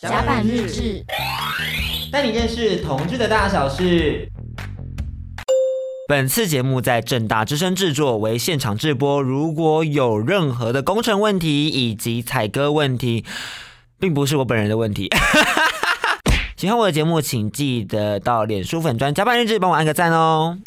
[0.00, 1.04] 甲板日志，
[2.12, 4.30] 带你认识同志的大小事。
[6.06, 9.20] 本次节目在正大之声制作，为现场制播。
[9.20, 13.24] 如果有任何的工程问题以及采歌问题，
[13.98, 15.10] 并不是我本人的问题。
[16.56, 20.58] 喜欢我的节目，请记得到脸书粉专甲板日志帮我按个赞哦。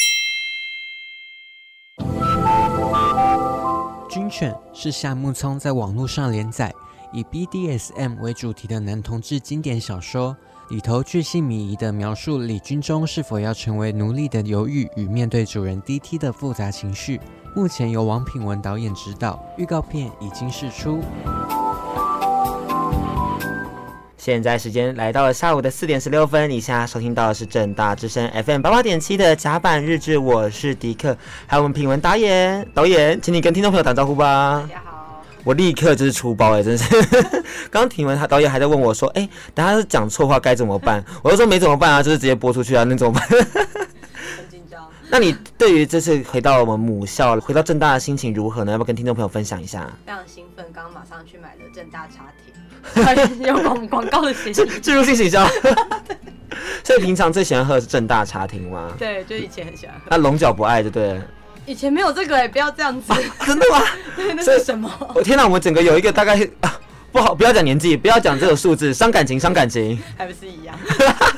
[4.10, 6.74] 军犬是夏木聪在网络上连载
[7.12, 10.36] 以 BDSM 为主题的男同志经典小说。
[10.70, 17.20] 里头巨细靡遗地描述李军中是否要成为奴隶的犹豫与面对主人 DT 的复杂情绪。
[17.54, 21.02] 目前由王品文导演执导，预告片已经释出。
[24.16, 31.18] 现在时间来到了下午的四点十六分，以下收听到的是正大之声 FM 八八点七的甲板日志，我是迪克，
[31.48, 34.62] 还有我们品文导演，导演，请你跟听众朋友打招呼吧。
[34.70, 34.91] 大家好。
[35.44, 37.02] 我立刻就是出包哎、欸，真是！
[37.70, 44.88] 刚刚听完他导演还在问我说：“哎、欸，等下是讲错话该怎么办？”我就说：“没怎么办啊，就是直接播出去啊，那怎么办？”很紧张。
[45.10, 48.72] 那你对于这次回到我们母校，回到正大的心情如何呢？
[48.72, 49.92] 要不要跟听众朋友分享一下？
[50.06, 52.32] 非常兴奋，刚刚马上去买了正大茶
[53.26, 55.48] 亭， 有广广告的形式，进入性行销。
[56.84, 58.92] 所以平常最喜欢喝的是正大茶亭吗？
[59.00, 60.02] 对，就以前很喜欢喝。
[60.10, 61.22] 那龙角不爱，对不对？
[61.66, 63.14] 以前没有这个哎、欸，不要这样子。
[63.14, 63.82] 啊、真的吗？
[64.36, 64.90] 那是什么？
[65.16, 66.80] 我天哪，我们整个有一个大概啊，
[67.12, 69.98] 不好，不要讲年纪，不要讲这个数字，伤感情，伤感情。
[70.18, 70.78] 还不是一样。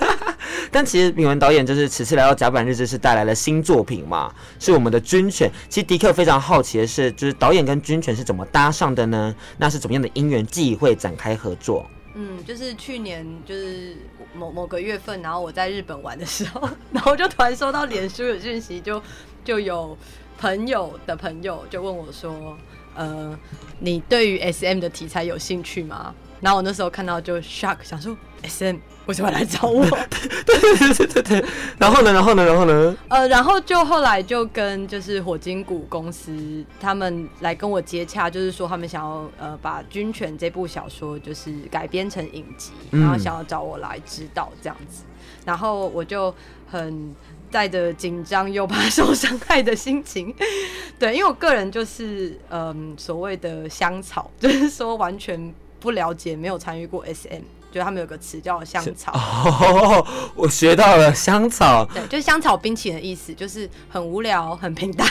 [0.71, 5.51] 但其实敏文导演就是此次来到甲板日志是带来了新作品嘛，是我们的军犬。
[5.69, 9.35] 其实迪克非常好奇的是，就是导演跟军犬是怎么搭上的呢？
[9.57, 11.85] 那是怎么样的因缘际会展开合作？
[12.15, 13.95] 嗯，就是去年就是
[14.33, 19.01] 某某个月份，然后我在日本玩的时候，然后就突然收到脸书的讯息，就
[19.43, 19.97] 就有。
[20.35, 22.57] 朋友的朋友就问我说
[22.95, 23.37] ：“呃，
[23.79, 29.83] 你对于 SM 的题材有兴趣吗？”然后我那时候看到就 shock，想说 SM 为什么来找我？
[30.45, 31.45] 对对对对对。
[31.77, 32.13] 然后呢？
[32.13, 32.45] 然后呢？
[32.45, 32.95] 然后呢？
[33.09, 45.03] 呃，然后就后来就跟就是火金谷公司他们来跟我接洽，就是说他们想要呃把《军犬》这部小说就是改编成影集，然后想要找我来指导这样子。
[45.05, 46.33] 嗯、然后我就
[46.69, 47.13] 很。
[47.53, 50.33] 带着紧张又怕受伤害的心情，
[50.97, 57.43] 对，因为我个人就是嗯所谓的香草， 就是说完全不了解，没有参与过 SM。
[57.73, 65.07] 觉得他们有个词叫香草 哦，我学到了香草，对，就是香草冰淇淋的意思，就是很无聊、很平淡。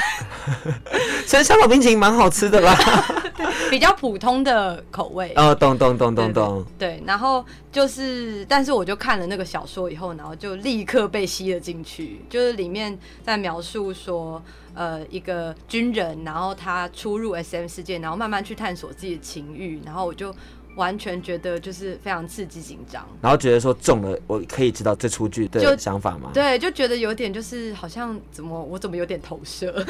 [1.26, 2.76] 其实香草冰淇淋蛮好吃的啦，
[3.68, 5.32] 比较普通的口味。
[5.34, 6.64] 哦，懂懂懂懂懂。
[6.78, 12.24] 对，然后就是，但是我就看了那个小说以后，然后就立刻被吸了进去。
[12.30, 14.40] 就是里面在描述说，
[14.74, 20.32] 呃，一个军人，然后他出入 SM 世界，然后慢慢去探索自己的情欲，然后我就。
[20.76, 26.30] 完全觉得就是非常刺激紧张，然后觉得说中了，我可以知道这出剧的想法吗？
[26.32, 29.72] 对，就觉得有点就是好像怎么我怎么有点投射，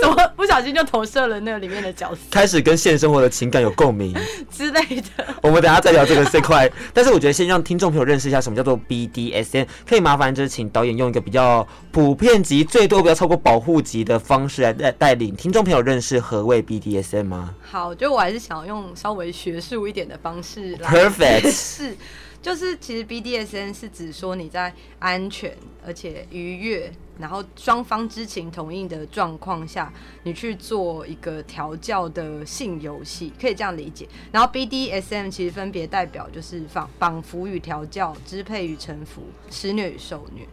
[0.00, 4.14] 怎么不小心就投射了那个里面的角色，开始跟现实生活的情感有共鸣
[4.50, 4.80] 之类
[5.16, 5.26] 的。
[5.42, 17.54] 我们等下再聊这个这块，但是我觉得先让听众朋友认识一下什么叫做 BDSN，可以麻烦就是请导演用一个比较普遍级、最多不要超过保护级的方式来带带领听众朋友认识何谓 BDSN 吗？
[17.62, 21.96] 好，就我还是想要用稍微学术一点的方式来，Perfect 是，
[22.42, 25.56] 就是其实 BDSM 是指说你在安全
[25.86, 29.92] 而且愉悦，然后双方知情同意的状况下，
[30.24, 34.08] 你去做一个调教的性游戏，可以这样理解。
[34.32, 40.46] 然后 BDSM 其实分别代表就是仿绑缚与调教、支配与臣服、施虐与受虐。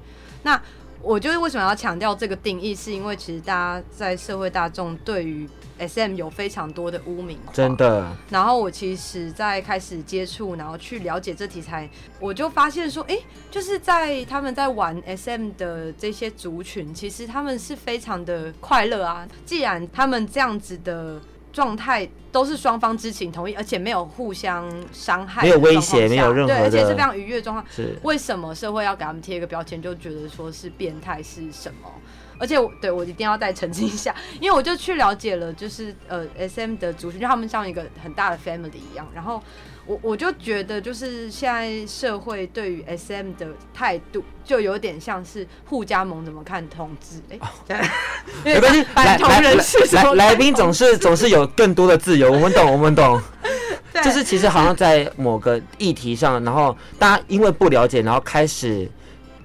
[0.44, 0.60] 那
[1.04, 5.48] 我就是为什么要强调这个定义，是因为其实大家在社会大众对于
[5.80, 8.16] SM 有非常多的污名化，真的。
[8.30, 11.90] 然后我其实，在开始接触，然后去了解这题材，
[12.20, 19.28] 我就发现说，哎、欸，就是在他们在玩 SM 的这些族群，其实他们是非常的快乐啊。
[19.44, 21.20] 既然他们这样子的
[21.52, 27.66] 状态都是双方知情同意，而且没有互相伤害，没有威胁，没有任何的，对，而且是非常愉悦的状况。
[27.70, 31.90] 是为什么社会要给他们贴一个标签，就觉得说是变态是什么？
[32.38, 39.08] 而且我对我一定要再澄清一下，因为我就去了解了，就是呃 SM 的族群，就他们像一个很大的 family 一样。
[39.14, 39.44] 然后
[39.92, 47.22] 我我就觉得，就是现在社会对于 SM 的态度，就有点像是互加盟怎么看同志？
[47.30, 47.92] 哎、
[48.46, 53.22] 没关系，来来来，来宾总是总是有更多的自由，我们懂，我们懂。
[54.02, 58.90] 就是其实好像在某个议题上，然后大家因为不了解，然后开始。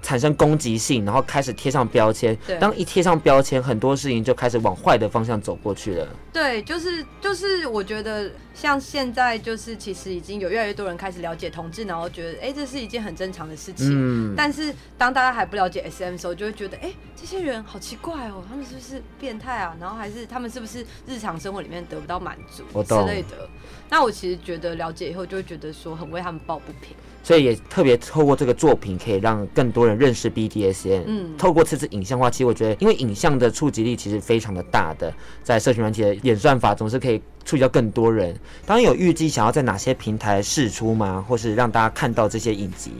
[0.02, 2.37] 产生攻击性，然后开始贴上标签。
[2.46, 6.06] 对，当一贴上标签，很多事情就开始往坏的方向走过去了。
[6.32, 13.91] 对，就是就是，我觉得像现在就是，其实已经有越来越多人开始了解同志，然后觉得哎，这是一件很正常的事情。
[13.93, 14.35] 嗯。
[14.35, 19.76] 但是当大家还不了解 SM 的时候，就会觉得哎，这些人好奇怪哦，他们是不是变态啊？
[19.79, 23.47] 然后还是他们是不是日常生活里面得不到满足之类的？
[23.91, 26.97] 那我其实觉得了解以后，就会觉得说很为他们抱不平。
[27.23, 31.03] 所以也特别透过这个作品，可以让更多人认识 BDSN。
[31.06, 35.12] 嗯，透过这次影像化，其实我觉得，因为影像的触及力其实非常的大的，
[35.43, 38.38] 在社群软体的演算法总是可以触及到更多人。
[38.66, 41.25] 当然有预计想要在哪些平台试出吗？
[41.26, 42.93] 或是让大家看到这些影集？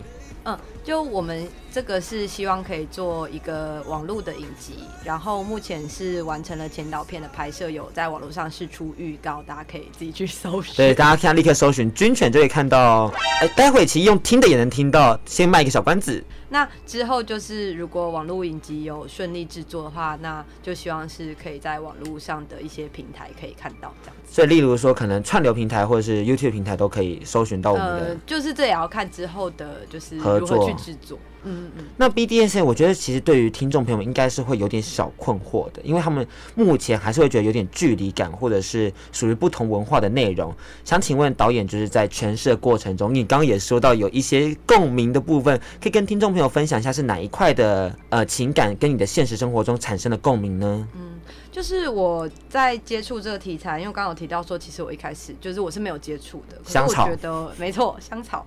[0.44, 1.46] 嗯，就我们。
[1.76, 10.75] 这个是希望可以做一个网络的影集，然后目前是完成了前导片的拍摄，有在网络上释出预告，大家可以自己去搜寻。
[10.75, 13.12] 对，大家现在立刻搜寻“军犬”就可以看到。
[13.43, 15.20] 哎，待会其实用听的也能听到。
[15.26, 16.25] 先卖一个小关子。
[16.49, 24.32] 那之后就是，如果网络影集有顺利制作的话，那就希望是可以在网络上的一些平台可以看到这样子。
[24.32, 28.06] 所以，例如说，可能串流平台或者是 YouTube 平台都可以搜寻到我们的。
[28.06, 31.19] 呃，就是这也要看之后的，就是如何去制作。
[31.49, 31.66] 嗯
[31.97, 40.55] 那 BDSM 我觉得其实对于听众朋友们应该是会有点小困惑的，因为他们目前还是会觉得有点距离感，或者是属于不同文化的内容。
[40.85, 50.89] 想请问导演，就是在诠释的过程中，你刚刚也说到有一些共鸣的部分，可以跟听众朋友分享一下是哪一块的呃情感跟你的现实生活中产生的共鸣呢？
[50.95, 51.21] 嗯。
[51.51, 56.59] 就是我在接触这个题材，因为刚刚有提到说，其实我一开始就是我是没有接触的。
[56.67, 57.07] 香草。
[57.09, 58.47] 觉得没错，香草。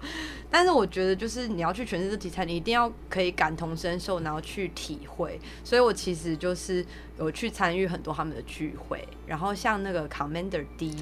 [0.51, 5.39] 但是我觉得，就是你要去诠释这题材，你一定要可以感同身受，然后去体会。
[5.63, 6.83] 所以我其实就是
[7.17, 10.95] 有去参与很多他们的聚会，然后像那个 Commander D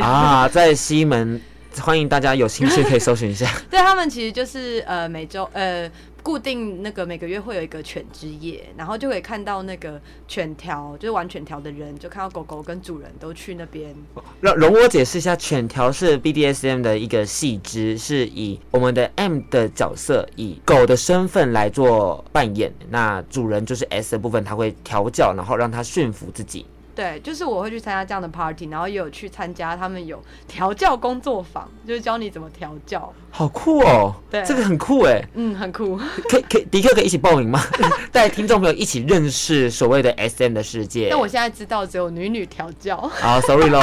[0.00, 1.40] 啊，在西门，
[1.80, 3.46] 欢迎大家有兴趣可以搜寻一下。
[3.70, 5.90] 对，他们其实就是呃每周呃。
[6.24, 13.92] 固定那个每个月会有一个犬之夜，然后就可以看到那个犬条，就是玩犬条的人，就看到狗狗跟主人都去那边。
[14.40, 26.64] 让容我解释一下，犬条是 BDSM 的一个细支，是以我们的 M 的角色以狗的身份来做扮演，那主人就是 S 的部分，他会调教，然后让他驯服自己。
[26.94, 33.12] 对，就是我会去参加这样的 party，然后也有去参加他们有调教工作坊，就是教你怎么调教。
[33.30, 34.14] 好酷哦！
[34.30, 35.22] 对，这个很酷哎。
[35.34, 35.98] 嗯，很酷。
[36.28, 37.62] 可以可以，迪克可以一起报名吗？
[38.12, 41.08] 带听众朋友一起认识所谓的 SM 的世界。
[41.10, 42.96] 但我现在知道只有女女调教。
[43.20, 43.80] 好，sorry 喽。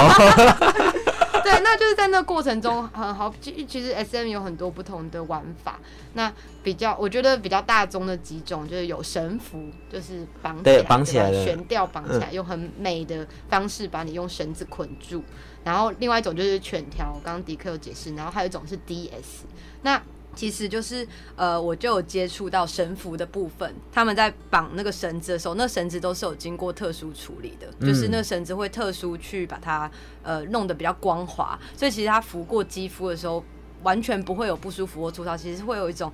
[1.43, 3.33] 对，那就是在那过程中很好。
[3.41, 5.79] 其其实 SM 有很多不同的玩法。
[6.13, 6.31] 那
[6.63, 15.23] 比较，我觉得比较大宗的几种就是有绳缚，就是绑起来，绑起来，悬吊绑起来，嗯，用很美的方式把你用绳子捆住。
[15.63, 18.15] 然后另外一种就是犬条，刚刚迪克有解释。
[18.15, 19.43] 然后还有一种是 DS。
[19.81, 20.01] 那
[20.39, 21.05] 其实就是
[21.35, 23.75] 呃，我就有接触到绳服的部分。
[23.91, 29.91] 他们在绑那个绳子的时候，那绳子都是有经过特殊处理的，嗯、就是那绳子会特殊去把它
[30.23, 33.43] 呃弄得比较光滑，所以其实它拂过肌肤的时候，
[33.83, 36.09] 完全不会有不舒服或粗糙，其实会有一种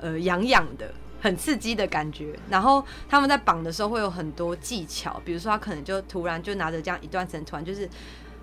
[0.00, 0.92] 呃痒痒的、
[1.22, 2.38] 很刺激的感觉。
[2.50, 7.88] 然后他们在绑的时候会有很多技巧，比如说他可能就突然就拿着这样一段绳，突然就是。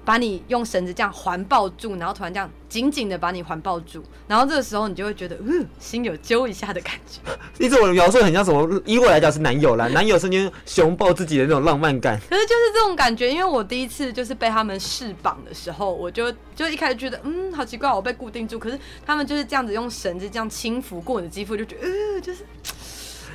[0.09, 7.19] 把你用绳子这样环抱住，然后突然这样紧紧的把你环抱住，然后这个时候你就会觉得，嗯，心有揪一下的感觉。
[7.59, 8.81] 你怎么描述很像什么？
[8.85, 12.19] 以我来讲是男友啦，男友瞬间熊抱自己的那种浪漫感。
[12.27, 18.57] 可是就是这种感觉，因为我第一次就是被他们试绑的时候，我就就一开始觉得，嗯，好奇怪，我被固定住。
[18.57, 22.43] 可是他们就是这样子用绳子这样轻抚过你的肌肤，就觉得，嗯，就是。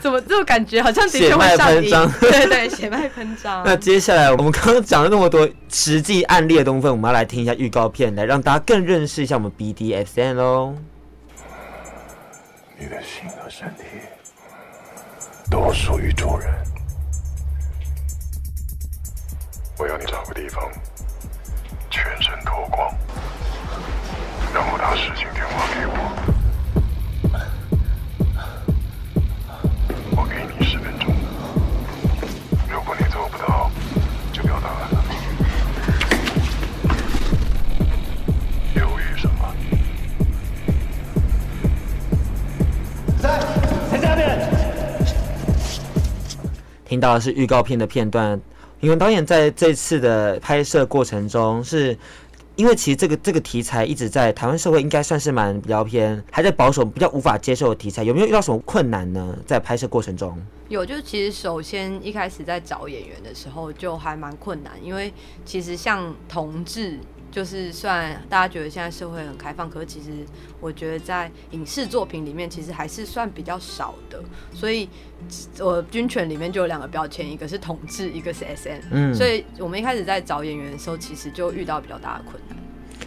[0.05, 2.13] 怎么这种感觉好像血脉喷张？
[2.21, 3.63] 对对，血脉喷张。
[3.65, 10.75] 那接下来我们刚刚讲了那么多实际案例的东西，我们要来听一下预告片，来让大家更认识一下我们 BDSN 喽。
[12.79, 13.85] 你的心和身体
[15.51, 16.51] 都属于主人。
[19.79, 20.71] 我要你找个地方，
[21.89, 22.95] 全身脱光，
[24.53, 26.34] 然后打实情电话给我。
[47.05, 48.41] 到的是预告片的片段。
[48.81, 51.97] 你们导演在这次的拍摄过程中，是
[52.57, 58.03] 因为其实这个这个题材一直在台湾社会应该算是蛮比较偏，还在保守，比较无法接受的题材。
[58.03, 59.37] 有没有遇到什么困难呢？
[59.47, 60.37] 在拍摄过程中，
[60.69, 65.13] 有，就其实首先一开始在找演员的时候就还蛮困难，因为
[65.45, 66.99] 其实像同志。
[67.35, 70.11] 就是虽然大家觉得现在社会很开放，可是其实
[70.61, 74.23] 我觉得在影视作品里面，其实还是算比较少的。
[74.53, 74.89] 所以，
[75.59, 78.81] 我军犬里面就有两个标签，一个是统治，一个是 SM。
[78.93, 82.57] 嗯，所以我们一开始在找演员的时候，其实就遇到比较大的困难。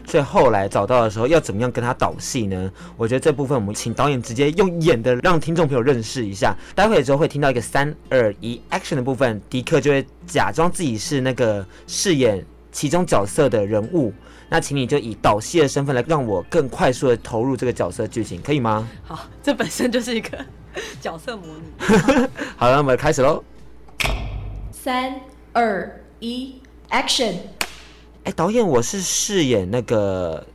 [0.05, 2.69] 所以后来找到的时候，要怎么样跟他导戏呢？
[2.97, 6.53] 我觉得这部分我们请导演直接用演的，让听众朋友认识一下。
[6.75, 12.45] 待会之后会听到一个三二一 action 的部分，迪克就会假装自己是那个饰演。
[12.77, 14.13] 其中角色的人物，
[14.49, 18.87] 那请你就以导戏的身份来让我更快速的投入这个角色剧情，可以吗？
[19.03, 20.37] 好，这本身就是一个
[21.01, 21.63] 角色模拟。
[22.55, 23.43] 好了，那我们开始喽。
[24.71, 25.19] 三
[25.53, 27.37] 二一，Action！
[28.25, 30.45] 哎，导演，我是饰演那个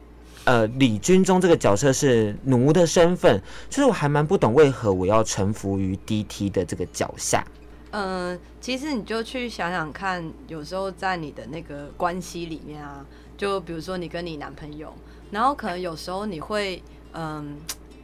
[0.44, 7.44] 呃李军中这个角色是奴的身份，就是我还蛮不懂为何我要臣服于 DT 的这个脚下。
[7.92, 13.04] 嗯，其实你就去想想看，有时候在你的那个关系里面啊，
[13.36, 14.94] 就比如说你跟你男朋友，
[15.30, 16.82] 然后可能有时候你会，
[17.12, 17.54] 嗯，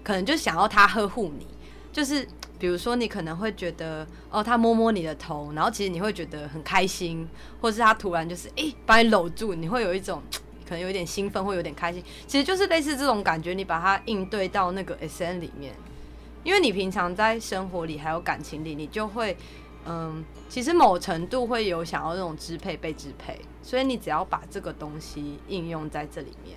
[0.04, 1.46] 可能就想要他呵护你，
[1.90, 2.28] 就是
[2.58, 7.26] 比如说你可能会觉得，哦，他摸摸你的头，然后其实你会觉得很开心，
[7.62, 10.22] 或是他突然就是，哎，把你搂住，你会有一种
[10.68, 15.74] 可能有点兴奋，会有点开心，其实就是类似这种感觉，你把它应对到那个 S N 里面，
[16.44, 19.34] 因为你平常在生活里还有感情里，你就会。
[19.90, 26.56] 嗯，其实某程度会有想要那种支配被支配，所以你只要把这个东西应用在这里面。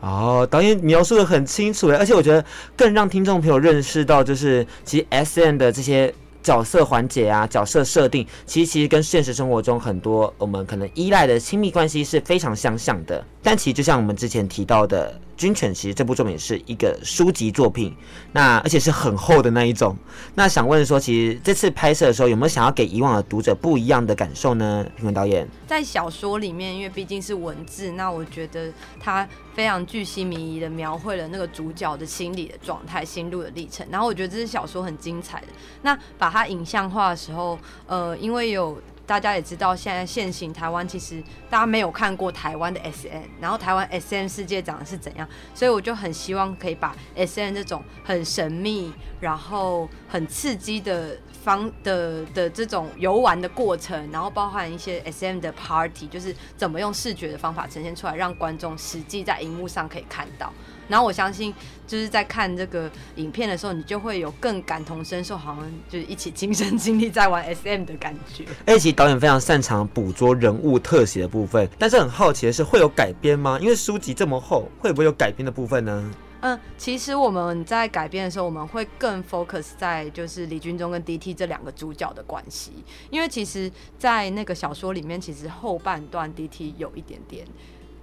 [0.00, 2.44] 哦，导演描述得很清楚，而且我觉得
[2.76, 6.12] 更让听众朋友认识到，就是其实 SM 的这些
[6.42, 13.24] 角色环节啊、角色设定，其实其实跟现实生活中很多我们可能依赖的亲密关系是非常相像的。
[13.44, 15.20] 但其实就像我们之前提到的。
[15.42, 17.92] 军犬其实这部作品是一个书籍作品，
[18.30, 19.96] 那而且是很厚的那一种。
[20.36, 24.86] 那想问说，其实这次拍摄的时候有没有想要给以往的读者不一样的感受呢？
[24.94, 33.84] 评文导演在小说里面，因为毕竟是文字，那我觉得他非常具细靡遗的描绘了那个主角的心理的状态、心路的历程。
[33.90, 35.48] 然后我觉得这是小说很精彩的。
[35.82, 37.58] 那把它影像化的时候，
[37.88, 38.80] 呃，因为有。
[39.06, 60.52] 大家也知道，现在现行台湾其实大家没有看过台湾的 SM，然后台湾 SM 世界长得是怎样，所以我就很希望可以把 SM 这种很神秘，然后很刺激的方的的这种游玩的过程，然后包含一些 SM 的 party，就是怎么用视觉的方法呈现出来，让观众实际在荧幕上可以看到。
[60.88, 61.54] 然后我相信，
[61.86, 68.44] 就是在看这个影片的时候，你就会有更感同身受，好像就是一起亲身经历在玩 SM 的感觉。
[68.66, 73.58] 而且其实导演非常擅长捕捉人物特写的部分，但是很好奇的是，会有改编吗？
[73.60, 76.14] 因为书籍这么厚，会不会有改编的部分呢？
[76.44, 82.72] 嗯，其实我们在改编的时候，我们会更 focus 在就是李军中跟 DT 这两个主角的关系，
[83.10, 87.46] 因为其实，在那个小说里面，其实后半段 DT 有一点点。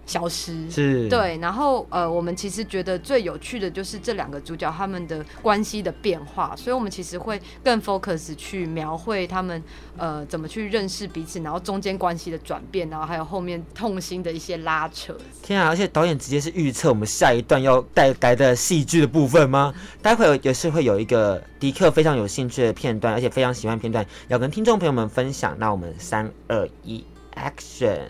[0.10, 9.63] 消失是对，然后呃，我们其实觉得最有趣的就是这两个主角他们的关系的变化，所以我们其实会更 focus 去描绘他们
[9.98, 15.16] 呃怎么去认识彼此，然后中间关系的转变，然后还有后面痛心的一些拉扯。
[15.44, 15.68] 天啊！
[15.68, 19.72] 而且导演直接是预测我们下一段要带来的戏剧的部分吗？
[20.01, 25.56] 待会也是会有一个迪克非常有兴趣的片段，而且非常喜欢片段，要跟听众朋友们分享。
[25.60, 27.04] 那我们三二一
[27.36, 28.08] ，Action！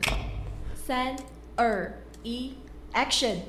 [0.88, 1.38] 三。
[1.62, 1.92] 二
[2.24, 2.54] 一
[2.94, 3.39] ，Action！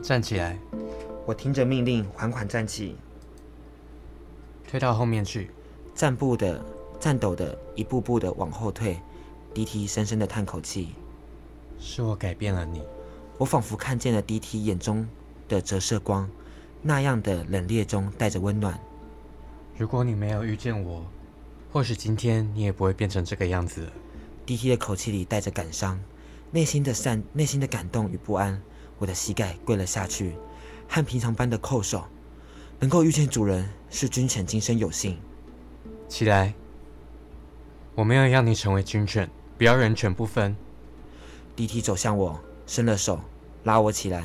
[0.00, 0.56] 站起来！
[1.26, 2.94] 我听着命令，缓缓站起，
[4.68, 5.50] 退到后面去，
[5.92, 6.64] 战步的、
[7.00, 8.96] 颤抖的，一步步的往后退。
[9.52, 10.90] DT 深深的叹口气，
[11.80, 12.80] 是我改变了你。
[13.38, 15.04] 我仿佛看见了 DT 眼中
[15.48, 16.30] 的折射光，
[16.80, 18.78] 那样的冷冽中带着温暖。
[19.76, 21.04] 如果你没有遇见我。
[21.72, 23.90] 或许今天你也不会变成这个样子。
[24.46, 26.00] DT 的口气里带着感伤，
[26.50, 28.62] 内心的善，内心的感动与不安。
[28.98, 30.34] 我的膝盖跪了下去，
[30.88, 32.04] 和平常般的叩首。
[32.78, 35.18] 能够遇见主人，是军犬今生有幸。
[36.08, 36.54] 起来，
[37.94, 40.56] 我没有要你成为军犬，不要人犬不分。
[41.56, 43.20] DT 走向我，伸了手，
[43.64, 44.24] 拉我起来。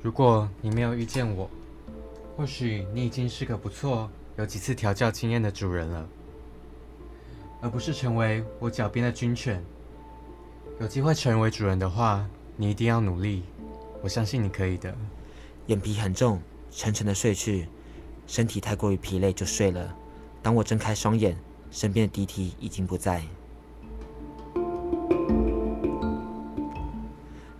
[0.00, 1.50] 如果你没有遇见我，
[2.36, 4.10] 或许你已经是个不错。
[4.38, 6.08] 有几次调教经验的主人了，
[7.60, 9.60] 而不是成为我脚边的军犬。
[10.78, 12.24] 有机会成为主人的话，
[12.56, 13.42] 你一定要努力。
[14.00, 14.96] 我相信你可以的。
[15.66, 16.40] 眼皮很重，
[16.70, 17.66] 沉沉的睡去，
[18.28, 19.92] 身体太过于疲累就睡了。
[20.40, 21.36] 当我睁开双眼，
[21.72, 23.24] 身边的迪提已经不在。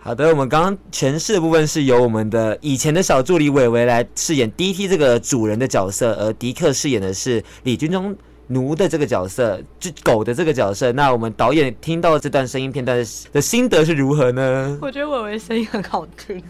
[0.09, 10.91] 好的，我们刚刚诠释的部分是由我们的以前的小助理伟伟来饰演 DT 这个主人的角色，而迪克饰演的是李军中奴的这个角色，就狗的这个角色。
[10.93, 12.97] 那我们导演听到这段声音片段
[13.31, 14.79] 的心得是如何呢？
[14.81, 16.43] 我觉得伟伟声音很好听。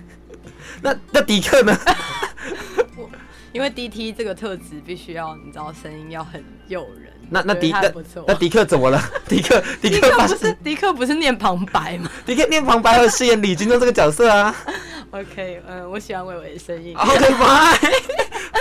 [0.82, 1.78] 那那迪克呢？
[3.52, 7.12] 因为 D T 这个特质必须要，你知道，声音要很诱人。
[7.30, 7.94] 那那迪克
[8.28, 9.02] 那迪克怎么了？
[9.28, 12.10] 迪克迪克不是迪克不是念旁白吗？
[12.26, 14.56] 迪克念旁白和饰演李军忠这个角色啊。
[15.12, 16.96] OK，嗯，我喜欢伟伟的声音。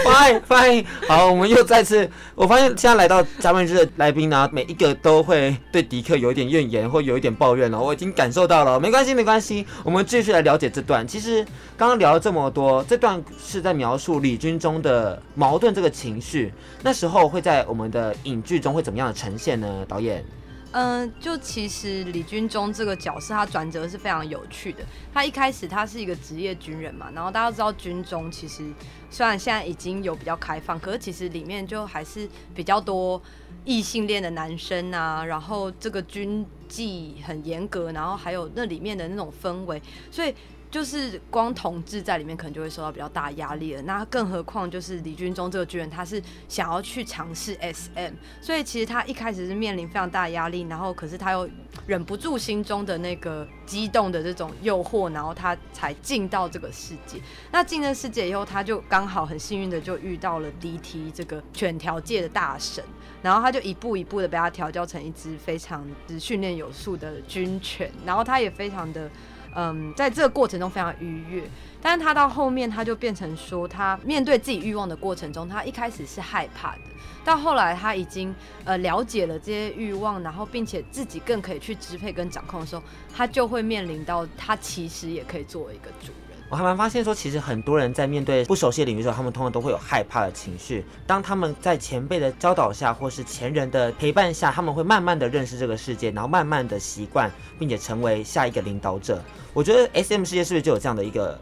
[0.04, 0.84] Fine fine，。
[1.06, 7.80] 好，我们又再次，我发现现在来到嘉宾日的来宾呢，每一个都会对迪克有一点怨言或有一点抱怨了。
[7.80, 11.06] 我已经感受到了，没关系，没关系，我们继续来了解这段。
[11.06, 11.44] 其实
[11.76, 16.52] 刚刚聊了这么多，这段是在描述李军中的矛盾这个情绪。
[16.82, 19.84] 那时候会在我们的影剧中会怎么样的呈现呢？
[19.88, 20.24] 导演？
[20.72, 24.84] 嗯、就其实李军中这个角色，他转折是非常有趣的。
[25.12, 28.62] 他一开始他是一个职业军人嘛，然后大家都知道军中其实
[29.10, 33.20] 虽然现在已经有比较开放，可是其实里面就还是比较多
[33.64, 35.24] 异性恋的男生啊。
[35.24, 40.34] 然后这个军纪很严格，然后还有那里面的那种氛围，所以。
[40.70, 51.48] 就是光同志在里面可能就会受到比较大压力了，那更何况就是李军中这个军人，他是想要去尝试 SM，所以其实他一开始是面临非常大压力，然后可是他又
[51.86, 57.18] 忍不住心中的那个激动的这种诱惑，然后他才进到这个世界。
[57.50, 62.84] 那进了世界以后，他就刚好很幸运的就遇到了 DT 这个犬条界的大神，
[63.22, 65.86] 然后他就一步一步的被他调教成一只非常
[66.20, 69.10] 训练有素的军犬，然后他也非常的。
[69.54, 71.42] 嗯，在这个过程中非常愉悦，
[71.80, 76.82] 但是他到后面他就变成说，他面对自己欲望的过程中，他一开始是害怕的，
[77.24, 82.82] 到后来他已经呃了解了这些欲望，然后并且自己更可以去支配跟掌控的时候，
[83.14, 86.27] 他就会面临到他其实也可以作为一个主人。
[86.50, 90.84] 我还蛮发现说，其实很多人在面对不熟悉的领域时候，他们通常都会有害怕的情绪。
[91.06, 99.22] 当他们在前辈的教导下，或是前人的陪伴下，他们会慢慢的认识这个世界，然后慢慢的习惯，并且成为下一个领导者。
[99.52, 101.38] 我觉得 SM 世界是不是就有这样的一个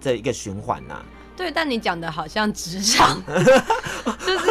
[0.00, 0.94] 这一个循环呢、
[1.36, 3.22] 对，但你讲的好像职场，
[4.26, 4.46] 就是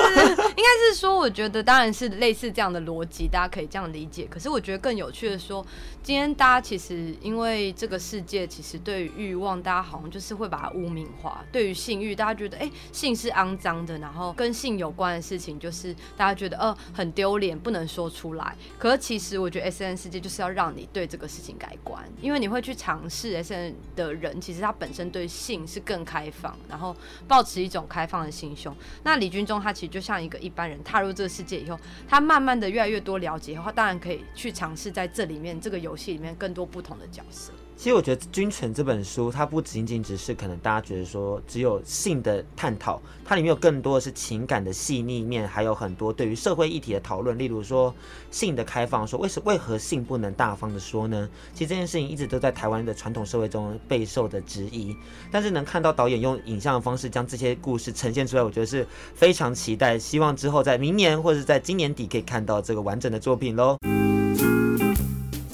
[0.58, 4.26] 应该是说，我觉得当然是类似这样的逻辑，大家可以这样理解。
[4.30, 5.66] 可是我觉得更有趣的说，
[6.02, 11.44] 今天大家其实因为这个世界，其实对于欲望，大家好像就是会把它污名化。
[11.52, 18.56] 对于性欲，大家觉得哎，性是肮脏的，然后跟性有关的事情，就是大家觉得呃很丢脸，不能说出来。
[18.80, 26.56] 可是其实我觉得 S N 世界就是要让你对这个事情改观，因为你会去尝试 S N 的人，其实他本身对性是更开放。
[26.70, 26.96] 然后
[27.28, 28.76] 抱持一种开放的心胸。
[29.04, 37.52] 那李军中他其实就像一个一般人，踏入这个世界以后，他慢慢的越来越多了解以后，他当然可以去尝试在这里面这个游戏里面更多不同的角色。
[37.78, 47.38] 其实我觉得《君权》这本书，它不仅仅只是可能大家觉得说只有性的探讨，它里面有更多的是情感的细腻面，还有很多对于社会议题的讨论。
[47.38, 47.94] 例如说
[48.32, 51.30] 性的开放，说为什为何性不能大方的说呢？
[51.54, 54.96] 其实这件事情一直都在台湾的传统社会中备受的质疑。
[55.30, 60.00] 但是能看到导演用影像的方式将这些故事呈现出来，我觉得是非常期待。
[60.00, 63.78] 希望之后在明年或者是在今年底可以看到这个完整的作品喽。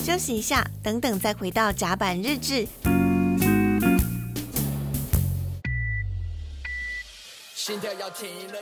[0.01, 2.67] 休息一下，等等再回到甲板日志。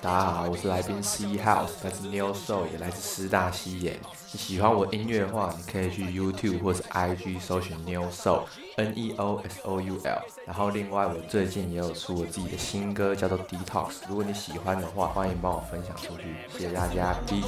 [0.02, 3.98] 大家好，我是来宾 C House，来自 New Soul，也来自师大西演。
[4.32, 8.44] 你喜欢我音乐的话，你可以去 YouTube 或者 IG 搜寻 New Soul
[8.76, 10.22] N E O S O U L。
[10.46, 13.94] 然后另外，我最近也有出我自己的新歌，叫做 Detox。
[14.10, 17.48] 如果你喜欢的话，欢迎帮我分享出去，谢谢大家，Peace。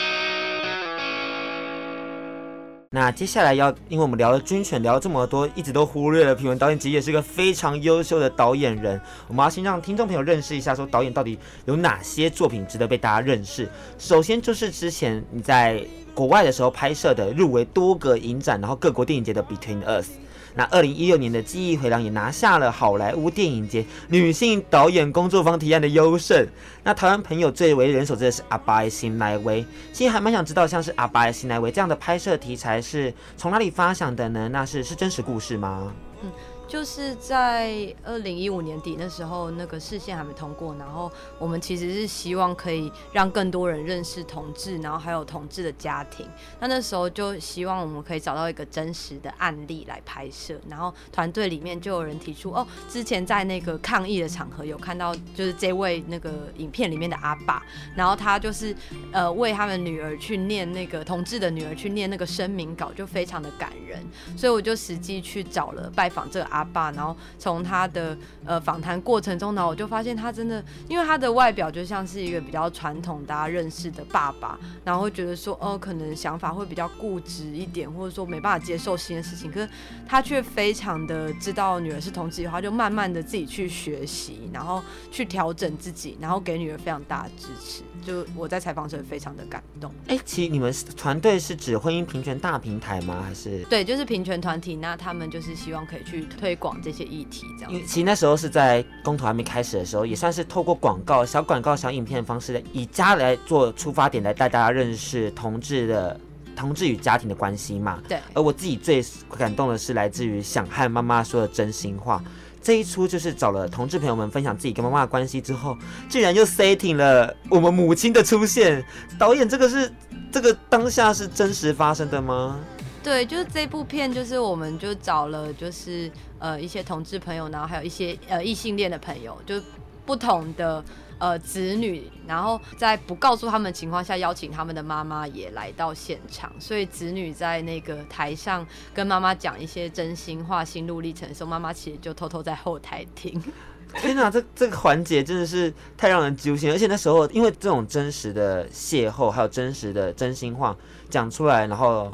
[2.93, 8.99] 那接下来要，因为我们聊了军犬，聊了这么多，一直都忽略了品文导演，其实也是个非常优秀的导演人。
[9.29, 13.69] 我们要先让听众朋友认识一下，说导演到底有哪些作品值得被大家认识。
[13.97, 15.81] 首先就是之前你在
[16.13, 20.09] 国外的时候拍摄的，入围多个影展，然后各国电影节的《Between Us》。
[20.55, 26.47] 那二零一六年的《记忆回廊》也拿下了好莱坞电影节女性导演工作坊提案的优胜。
[26.83, 29.51] 那台湾朋友最为人所知的是《阿爸的心内话》，
[29.93, 34.49] 其实还蛮想知道，像是《阿爸的心内话》这样的拍摄题材是从哪里发想的呢？
[34.51, 35.93] 那是是真实故事吗？
[36.23, 36.31] 嗯。
[36.71, 46.25] 就是在二零一五年底那时候，那个视线还没通过，然后我们其实是希望可以让更多人认识同志，然后还有同志的家庭。
[46.61, 57.61] 那那时候就希望我们可以找到一个真实的案例来拍摄，然后团队里面就有人提出，哦，之前在那个抗议的场合有看到，就是这位那个影片里面的阿爸，
[57.97, 58.73] 然后他就是
[59.11, 64.01] 呃为他们女儿去念那个同志的女儿去念那个声明稿，就非常的感人，
[64.37, 66.60] 所以我就实际去找了拜访这个阿。
[66.63, 79.69] 爸，然后从他的呃访谈过程中呢，我就发现他真的，因为他的外表就像是一个比较传统大家认识的爸爸，然后会觉得说，哦、呃，可能想法会比较固执一点，或者说没办法接受新的事情，可是
[80.07, 87.83] 他却非常的知道女儿是同志的话，就慢慢的自己去学习，然后去调整自己，然后给女儿非常大的支持。
[88.05, 89.91] 就我在采访时非常的感动。
[90.07, 93.23] 哎，其实你们团队是指婚姻平权大平台吗？
[93.25, 93.63] 还是？
[93.65, 94.75] 对，就是平权团体。
[94.75, 97.87] 那他们就是希望可以去推广这些议题，这样。
[97.87, 106.19] 其实那时候是在公投还没开始的时候，也算是透过广告、小广告、小影片的方式，以家来做出发点，来带大家认识同志的
[106.55, 108.01] 同志与家庭的关系嘛。
[108.07, 108.17] 对。
[108.33, 109.03] 而我自己最
[109.37, 112.23] 感动的是来自于想和妈妈说的真心话。
[112.61, 118.83] 这一出就是找了同志朋友们分享自己跟妈妈的关系之后，竟然又 setting 了我们母亲的出现。
[119.17, 119.91] 导演，这个是
[120.31, 122.59] 这个当下是真实发生的吗？
[123.03, 129.59] 对，就是这部片，就是我们就找了就是呃一些同志朋友，然后还有一些呃异性恋的朋友，就
[130.05, 130.83] 不同的。
[131.21, 143.39] 呃，子女，然后在不告诉他们的情况下，邀请他们的妈妈也来到现场，所以子女在那个台上跟妈妈讲一些真心话、心路历程的时候，妈妈其实就偷偷在后台听。
[144.01, 150.75] 天哪，这这个环节真的是太让人揪心，而且那时候因为这种真实的邂逅，还有真实的真心话
[151.07, 152.11] 讲出来，然后。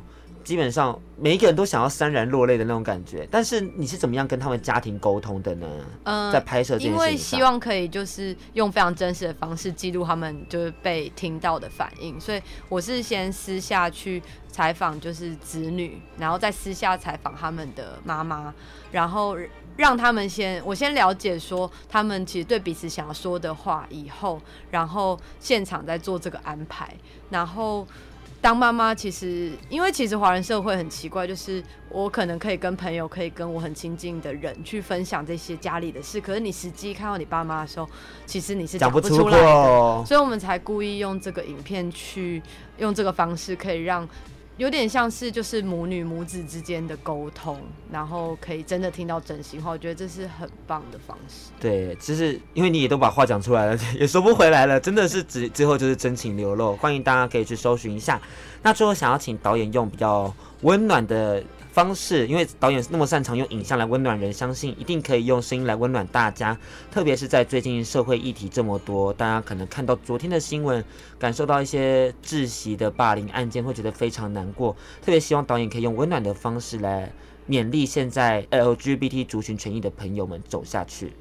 [0.47, 5.67] 基本上每一个人都想要潸然落泪的那种感觉，但是你是怎么样跟他们家庭沟通的呢？
[6.03, 18.53] 嗯、呃，在拍摄因为希望可以就是用非常真实的方式记录他们就是被听到的反应，所以我是先私下去采访就是子女，然后再私下采访他们的妈妈，
[18.89, 19.37] 然后
[19.75, 26.95] 让他们先我先了解说他们其实对彼此想要说的话以后，然后现场再做这个安排，
[27.29, 27.85] 然后。
[28.47, 37.89] 当妈妈，其实因为其实华人社会很奇怪，就是我可能可以跟朋友，可以跟我很亲近的人去分享这些家里的事，可是你实际看到你爸妈的时候，
[38.25, 42.41] 其实你是讲不出来的，所以我们才故意用这个影片去
[42.77, 44.07] 用这个方式，可以让。
[44.57, 47.59] 有点像是就是母女母子之间的沟通，
[47.91, 51.51] 然后可以真的听到真心话，我觉得这是很棒的方式。
[51.59, 56.75] 对，就是因为你也都把话讲出来了，也说不回来了，真的是只最后就是真情流露。
[56.75, 58.19] 欢迎大家可以去搜寻一下。
[58.63, 61.43] 那最后想要请导演用比较温暖的。
[61.77, 66.57] 方式，因为导演那么擅长用影像来温暖人，相信一定可以用声音来温暖大家。
[66.89, 70.83] 特别是在最近社会议题这么多，大家可能看到昨天的新闻，
[71.19, 74.75] 感受到一些窒息的霸凌案件，会觉得非常难过。
[75.03, 77.11] 特别希望导演可以用温暖的方式来
[77.47, 81.13] 勉励现在 LGBT 族群权益的朋友们走下去。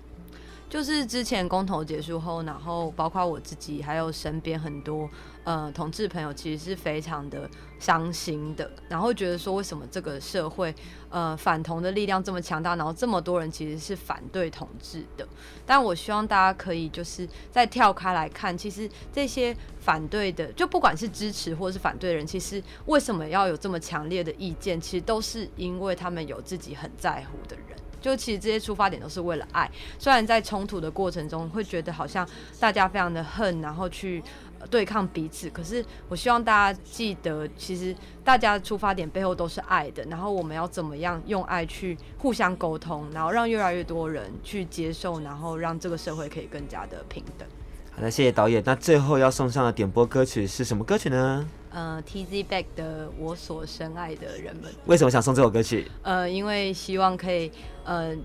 [0.77, 5.09] 就是之前公投结束后，然后包括我自己，还有身边很多
[5.43, 10.75] 呃同志朋友，其实是非常的伤心的，然后觉得说为什么这个社会
[11.09, 15.27] 呃反同的力量这么强大，然后这么多人其实是反对同志的。
[15.65, 27.79] 但我希望大家可以就是再跳开来看，其实这些反对的，就不管是支持或是反对人，其实为什么要有这么强烈的意见，其实都是因为他们有自己很在乎的人。
[28.07, 32.25] 就其实这些出发点都是为了爱，虽然在冲突的过程中会觉得好像
[32.61, 34.23] 大家非常的恨，然后去
[34.71, 37.93] 对抗彼此，可是我希望大家记得，其实
[38.23, 47.49] 大家的出发点背后都是爱的，然后我们要怎么样用爱去互相沟通，然后让越来越多人去接受，然后让这个社会可以更加的平等。
[47.93, 48.63] 好的，谢谢导演。
[48.65, 51.45] 那最后要送上的点播歌曲是什么歌曲呢？
[51.77, 54.73] 呃，Tizzy Bac 的《我所深爱的人们》。
[54.87, 55.87] 为什么想送这首歌曲？
[56.03, 57.53] 呃，因为希望可以，
[57.85, 58.17] 呃，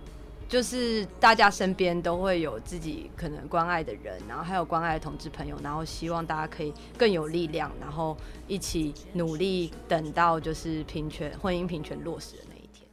[0.47, 8.15] 就是大家身边都会有自己可能关爱的人，然后还有关爱的同志朋友，然后希望大家可以更有力量，然后
[8.47, 12.87] 一起努力，等到就是平权婚姻平权落实的那一天。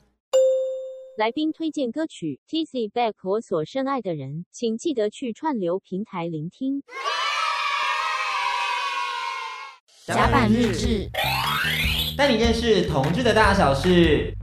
[1.16, 6.83] 来宾推荐歌曲 Tizzy Back《我所深爱的人》，请记得去串流平台聆听。
[10.14, 11.07] 甲板日志，
[12.16, 14.35] 带你认识同志的大小事。